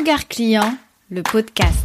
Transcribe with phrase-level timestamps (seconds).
[0.00, 0.78] Regard client,
[1.10, 1.76] le podcast.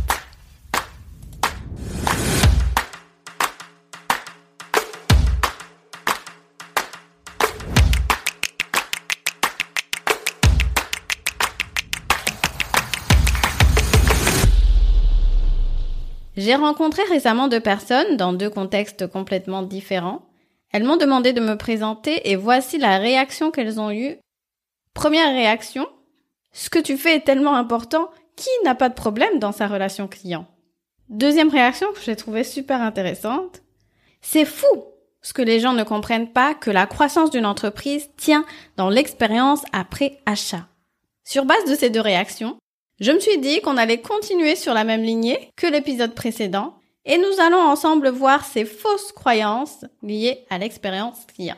[16.37, 20.21] J'ai rencontré récemment deux personnes dans deux contextes complètement différents.
[20.71, 24.15] Elles m'ont demandé de me présenter et voici la réaction qu'elles ont eue.
[24.93, 25.89] Première réaction,
[26.55, 30.07] ce que tu fais est tellement important, qui n'a pas de problème dans sa relation
[30.07, 30.47] client
[31.09, 33.61] Deuxième réaction que j'ai trouvée super intéressante,
[34.21, 34.65] c'est fou
[35.21, 38.45] ce que les gens ne comprennent pas que la croissance d'une entreprise tient
[38.77, 40.67] dans l'expérience après achat.
[41.25, 42.57] Sur base de ces deux réactions,
[42.99, 47.17] je me suis dit qu'on allait continuer sur la même lignée que l'épisode précédent et
[47.17, 51.57] nous allons ensemble voir ces fausses croyances liées à l'expérience client.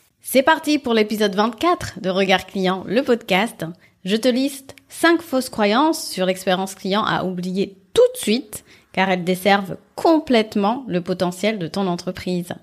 [0.23, 3.65] C'est parti pour l'épisode 24 de Regard Client, le podcast.
[4.05, 9.09] Je te liste 5 fausses croyances sur l'expérience client à oublier tout de suite car
[9.09, 12.53] elles desservent complètement le potentiel de ton entreprise.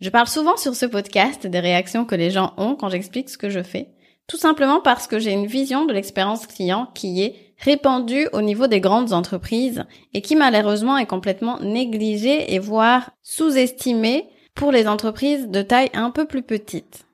[0.00, 3.38] Je parle souvent sur ce podcast des réactions que les gens ont quand j'explique ce
[3.38, 3.88] que je fais,
[4.32, 8.66] tout simplement parce que j'ai une vision de l'expérience client qui est répandue au niveau
[8.66, 15.48] des grandes entreprises et qui malheureusement est complètement négligée et voire sous-estimée pour les entreprises
[15.48, 17.04] de taille un peu plus petite.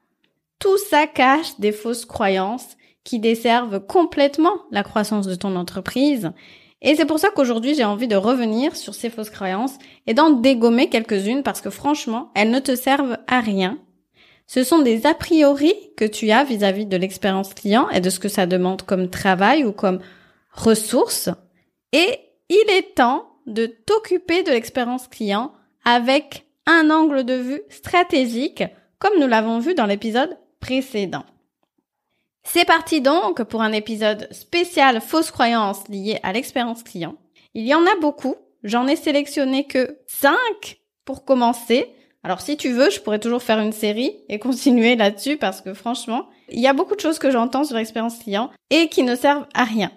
[0.60, 6.30] Tout ça cache des fausses croyances qui desservent complètement la croissance de ton entreprise
[6.82, 10.30] et c'est pour ça qu'aujourd'hui j'ai envie de revenir sur ces fausses croyances et d'en
[10.30, 13.76] dégommer quelques-unes parce que franchement, elles ne te servent à rien.
[14.48, 18.18] Ce sont des a priori que tu as vis-à-vis de l'expérience client et de ce
[18.18, 20.00] que ça demande comme travail ou comme
[20.52, 21.28] ressources.
[21.92, 25.52] Et il est temps de t'occuper de l'expérience client
[25.84, 28.64] avec un angle de vue stratégique
[28.98, 31.24] comme nous l'avons vu dans l'épisode précédent.
[32.42, 37.16] C'est parti donc pour un épisode spécial fausses croyances liées à l'expérience client.
[37.52, 38.36] Il y en a beaucoup.
[38.64, 40.32] J'en ai sélectionné que 5
[41.04, 41.92] pour commencer.
[42.28, 45.72] Alors si tu veux, je pourrais toujours faire une série et continuer là-dessus parce que
[45.72, 49.14] franchement, il y a beaucoup de choses que j'entends sur l'expérience client et qui ne
[49.14, 49.90] servent à rien.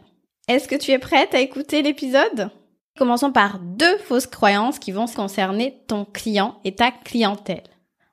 [0.48, 2.50] Est-ce que tu es prête à écouter l'épisode?
[2.98, 7.66] Commençons par deux fausses croyances qui vont concerner ton client et ta clientèle.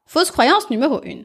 [0.05, 1.23] Fausse croyance numéro 1.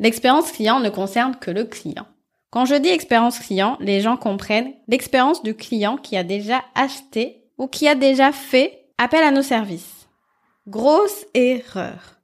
[0.00, 2.08] L'expérience client ne concerne que le client.
[2.50, 7.44] Quand je dis expérience client, les gens comprennent l'expérience du client qui a déjà acheté
[7.56, 10.08] ou qui a déjà fait appel à nos services.
[10.66, 12.21] Grosse erreur.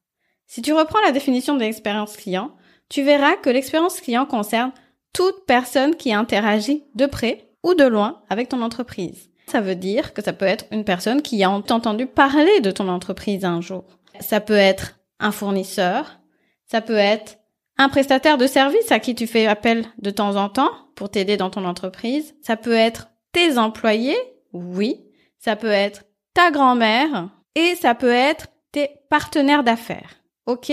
[0.49, 2.53] Si tu reprends la définition de l'expérience client,
[2.89, 4.73] tu verras que l'expérience client concerne
[5.13, 9.29] toute personne qui interagit de près ou de loin avec ton entreprise.
[9.47, 12.89] Ça veut dire que ça peut être une personne qui a entendu parler de ton
[12.89, 13.85] entreprise un jour.
[14.21, 16.19] Ça peut être un fournisseur,
[16.67, 17.37] ça peut être
[17.77, 21.37] un prestataire de service à qui tu fais appel de temps en temps pour t'aider
[21.37, 22.35] dans ton entreprise.
[22.43, 24.19] Ça peut être tes employés,
[24.55, 25.05] oui.
[25.39, 30.19] Ça peut être ta grand-mère et ça peut être tes partenaires d'affaires.
[30.49, 30.73] OK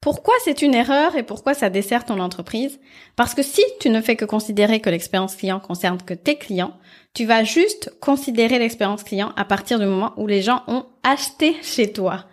[0.00, 2.78] pourquoi c'est une erreur et pourquoi ça dessert ton entreprise?
[3.16, 6.78] Parce que si tu ne fais que considérer que l'expérience client concerne que tes clients,
[7.14, 11.56] tu vas juste considérer l'expérience client à partir du moment où les gens ont acheté
[11.62, 12.26] chez toi.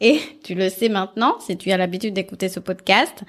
[0.00, 3.22] Et tu le sais maintenant, si tu as l'habitude d'écouter ce podcast,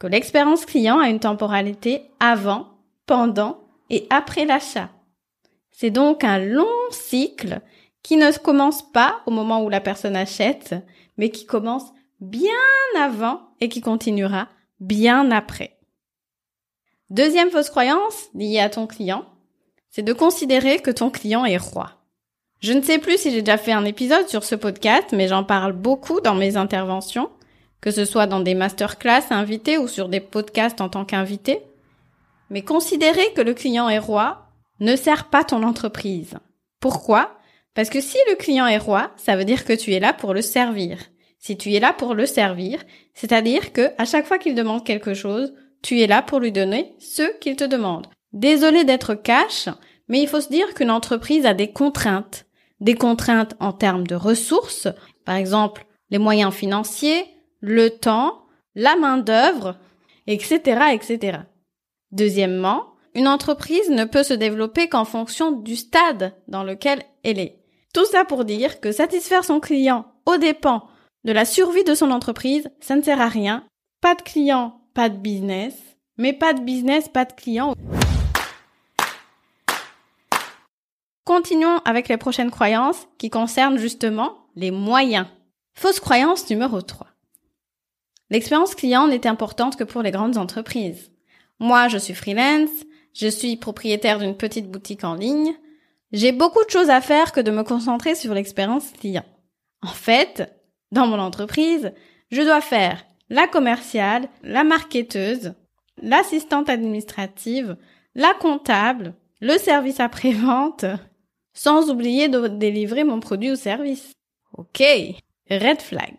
[0.00, 2.66] que l'expérience client a une temporalité avant,
[3.06, 3.60] pendant
[3.90, 4.90] et après l'achat.
[5.70, 7.60] C'est donc un long cycle
[8.02, 10.74] qui ne commence pas au moment où la personne achète,
[11.16, 12.52] mais qui commence bien
[12.98, 14.48] avant et qui continuera
[14.80, 15.78] bien après.
[17.10, 19.24] Deuxième fausse croyance liée à ton client,
[19.90, 21.92] c'est de considérer que ton client est roi.
[22.60, 25.44] Je ne sais plus si j'ai déjà fait un épisode sur ce podcast, mais j'en
[25.44, 27.30] parle beaucoup dans mes interventions,
[27.80, 31.60] que ce soit dans des masterclass invités ou sur des podcasts en tant qu'invité.
[32.50, 34.48] Mais considérer que le client est roi
[34.80, 36.34] ne sert pas ton entreprise.
[36.80, 37.38] Pourquoi?
[37.74, 40.34] Parce que si le client est roi, ça veut dire que tu es là pour
[40.34, 40.98] le servir.
[41.38, 42.82] Si tu es là pour le servir,
[43.14, 46.94] c'est-à-dire que à chaque fois qu'il demande quelque chose, tu es là pour lui donner
[46.98, 48.06] ce qu'il te demande.
[48.32, 49.68] Désolé d'être cash,
[50.08, 52.46] mais il faut se dire qu'une entreprise a des contraintes
[52.80, 54.88] des contraintes en termes de ressources,
[55.24, 57.24] par exemple les moyens financiers,
[57.60, 58.44] le temps,
[58.76, 59.76] la main d'œuvre,
[60.28, 60.60] etc.,
[60.92, 61.38] etc.
[62.12, 67.58] Deuxièmement, une entreprise ne peut se développer qu'en fonction du stade dans lequel elle est.
[67.92, 70.86] Tout ça pour dire que satisfaire son client au dépens
[71.26, 73.64] de la survie de son entreprise, ça ne sert à rien.
[74.00, 75.74] Pas de client, pas de business,
[76.16, 77.74] mais pas de business, pas de client.
[81.24, 85.26] Continuons avec les prochaines croyances qui concernent justement les moyens.
[85.74, 87.08] Fausse croyance numéro 3.
[88.30, 91.10] L'expérience client n'est importante que pour les grandes entreprises.
[91.58, 92.70] Moi, je suis freelance,
[93.14, 95.54] je suis propriétaire d'une petite boutique en ligne,
[96.12, 99.24] j'ai beaucoup de choses à faire que de me concentrer sur l'expérience client.
[99.82, 100.55] En fait,
[100.92, 101.92] dans mon entreprise,
[102.30, 105.54] je dois faire la commerciale, la marketeuse,
[106.00, 107.76] l'assistante administrative,
[108.14, 110.84] la comptable, le service après-vente,
[111.52, 114.12] sans oublier de délivrer mon produit ou service.
[114.56, 114.82] Ok,
[115.50, 116.14] red flag.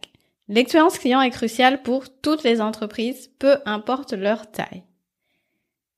[0.50, 4.84] L'expérience client est cruciale pour toutes les entreprises, peu importe leur taille.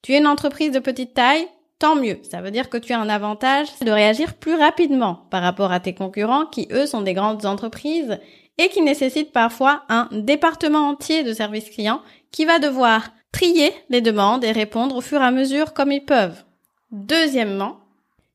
[0.01, 2.19] Tu es une entreprise de petite taille, tant mieux.
[2.23, 5.79] Ça veut dire que tu as un avantage de réagir plus rapidement par rapport à
[5.79, 8.19] tes concurrents qui, eux, sont des grandes entreprises
[8.59, 12.01] et qui nécessitent parfois un département entier de services clients
[12.31, 16.05] qui va devoir trier les demandes et répondre au fur et à mesure comme ils
[16.05, 16.43] peuvent.
[16.91, 17.79] Deuxièmement,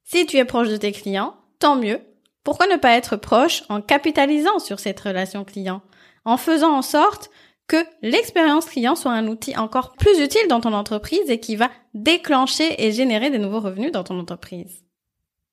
[0.02, 2.00] si tu es proche de tes clients, tant mieux.
[2.42, 5.82] Pourquoi ne pas être proche en capitalisant sur cette relation client,
[6.24, 7.30] en faisant en sorte
[7.66, 11.70] que l'expérience client soit un outil encore plus utile dans ton entreprise et qui va
[11.94, 14.84] déclencher et générer des nouveaux revenus dans ton entreprise?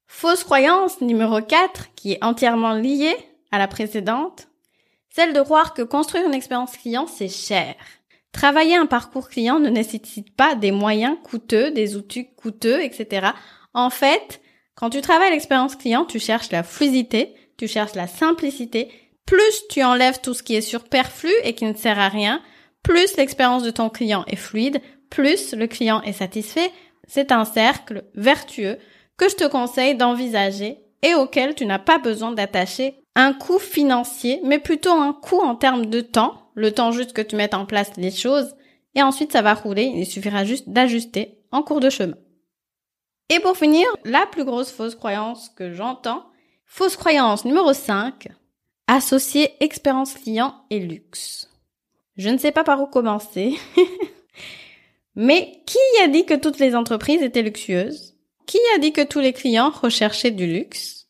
[0.07, 3.15] Fausse croyance numéro 4, qui est entièrement liée
[3.51, 4.50] à la précédente,
[5.13, 7.75] celle de croire que construire une expérience client, c'est cher.
[8.31, 13.28] Travailler un parcours client ne nécessite pas des moyens coûteux, des outils coûteux, etc.
[13.74, 14.42] En fait,
[14.75, 18.90] quand tu travailles l'expérience client, tu cherches la fluidité, tu cherches la simplicité.
[19.25, 22.42] Plus tu enlèves tout ce qui est superflu et qui ne sert à rien,
[22.81, 26.72] plus l'expérience de ton client est fluide, plus le client est satisfait.
[27.07, 28.78] C'est un cercle vertueux
[29.18, 34.42] que je te conseille d'envisager et auquel tu n'as pas besoin d'attacher un coût financier,
[34.44, 37.66] mais plutôt un coût en termes de temps, le temps juste que tu mettes en
[37.66, 38.56] place les choses,
[38.96, 42.18] et ensuite ça va rouler, il suffira juste d'ajuster en cours de chemin.
[43.30, 46.25] Et pour finir, la plus grosse fausse croyance que j'entends,
[46.66, 48.28] fausse croyance numéro 5,
[48.88, 51.50] associer expérience client et luxe.
[52.18, 53.56] Je ne sais pas par où commencer,
[55.16, 58.18] mais qui a dit que toutes les entreprises étaient luxueuses?
[58.46, 61.00] Qui a dit que tous les clients recherchaient du luxe?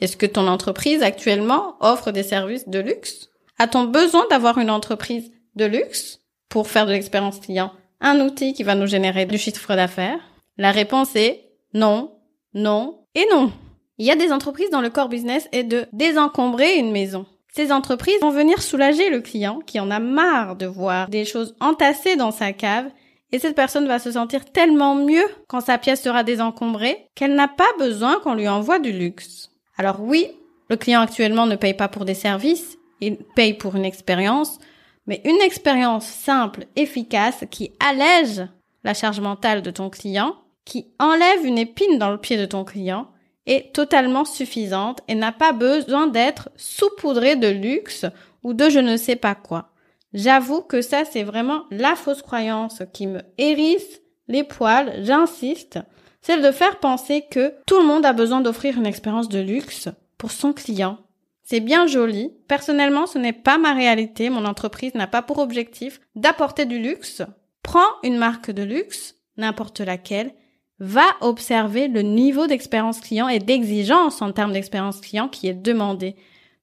[0.00, 3.28] Est-ce que ton entreprise actuellement offre des services de luxe?
[3.58, 7.72] A-t-on besoin d'avoir une entreprise de luxe pour faire de l'expérience client?
[8.00, 10.18] Un outil qui va nous générer du chiffre d'affaires?
[10.56, 11.44] La réponse est
[11.74, 12.12] non,
[12.54, 13.52] non et non.
[13.98, 17.26] Il y a des entreprises dans le core business et de désencombrer une maison.
[17.54, 21.54] Ces entreprises vont venir soulager le client qui en a marre de voir des choses
[21.60, 22.86] entassées dans sa cave
[23.32, 27.48] et cette personne va se sentir tellement mieux quand sa pièce sera désencombrée qu'elle n'a
[27.48, 29.49] pas besoin qu'on lui envoie du luxe.
[29.80, 30.30] Alors oui,
[30.68, 34.58] le client actuellement ne paye pas pour des services, il paye pour une expérience,
[35.06, 38.46] mais une expérience simple, efficace, qui allège
[38.84, 40.36] la charge mentale de ton client,
[40.66, 43.08] qui enlève une épine dans le pied de ton client,
[43.46, 48.04] est totalement suffisante et n'a pas besoin d'être saupoudrée de luxe
[48.42, 49.70] ou de je ne sais pas quoi.
[50.12, 55.78] J'avoue que ça, c'est vraiment la fausse croyance qui me hérisse les poils, j'insiste
[56.20, 59.88] celle de faire penser que tout le monde a besoin d'offrir une expérience de luxe
[60.18, 60.98] pour son client.
[61.42, 62.30] C'est bien joli.
[62.46, 64.30] Personnellement, ce n'est pas ma réalité.
[64.30, 67.22] Mon entreprise n'a pas pour objectif d'apporter du luxe.
[67.62, 70.32] Prends une marque de luxe, n'importe laquelle,
[70.78, 76.16] va observer le niveau d'expérience client et d'exigence en termes d'expérience client qui est demandé.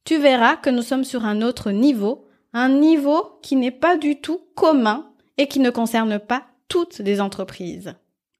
[0.05, 4.21] Tu verras que nous sommes sur un autre niveau, un niveau qui n'est pas du
[4.21, 7.93] tout commun et qui ne concerne pas toutes les entreprises.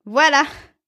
[0.05, 0.43] Voilà,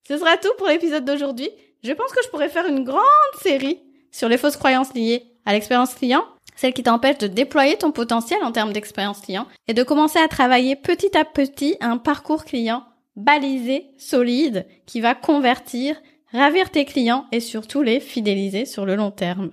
[0.09, 1.49] ce sera tout pour l'épisode d'aujourd'hui.
[1.83, 3.03] Je pense que je pourrais faire une grande
[3.43, 3.79] série
[4.11, 6.25] sur les fausses croyances liées à l'expérience client,
[6.55, 10.27] celles qui t'empêchent de déployer ton potentiel en termes d'expérience client et de commencer à
[10.27, 12.85] travailler petit à petit un parcours client
[13.15, 15.95] balisé, solide, qui va convertir,
[16.31, 19.51] ravir tes clients et surtout les fidéliser sur le long terme.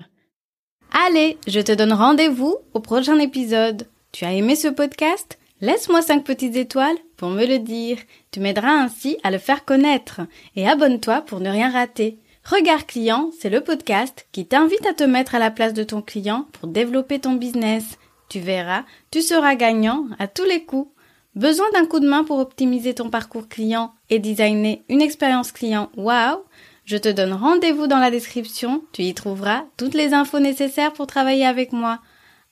[1.07, 3.89] Allez, je te donne rendez-vous au prochain épisode.
[4.11, 5.39] Tu as aimé ce podcast?
[5.63, 7.97] Laisse-moi 5 petites étoiles pour me le dire.
[8.31, 10.21] Tu m'aideras ainsi à le faire connaître.
[10.55, 12.19] Et abonne-toi pour ne rien rater.
[12.45, 16.03] Regard client, c'est le podcast qui t'invite à te mettre à la place de ton
[16.03, 17.99] client pour développer ton business.
[18.29, 20.91] Tu verras, tu seras gagnant à tous les coups.
[21.35, 25.91] Besoin d'un coup de main pour optimiser ton parcours client et designer une expérience client?
[25.97, 26.39] Waouh
[26.85, 31.07] Je te donne rendez-vous dans la description, tu y trouveras toutes les infos nécessaires pour
[31.07, 32.01] travailler avec moi.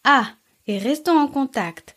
[0.04, 0.26] Ah,
[0.66, 1.96] et restons en contact.